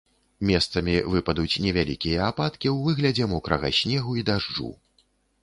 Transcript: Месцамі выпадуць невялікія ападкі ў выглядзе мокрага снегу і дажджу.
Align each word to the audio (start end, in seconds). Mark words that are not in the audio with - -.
Месцамі 0.49 0.95
выпадуць 1.15 1.59
невялікія 1.65 2.19
ападкі 2.31 2.67
ў 2.73 2.77
выглядзе 2.89 3.29
мокрага 3.35 3.73
снегу 3.83 4.19
і 4.23 4.27
дажджу. 4.33 4.73